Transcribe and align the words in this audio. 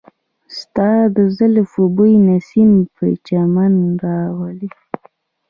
ستا 0.59 0.89
د 1.15 1.17
زلفو 1.37 1.81
بوی 1.95 2.13
نسیم 2.29 2.71
په 2.95 3.05
چمن 3.27 3.73
راوړ. 4.03 4.57